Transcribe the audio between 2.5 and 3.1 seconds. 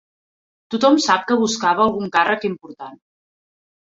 important.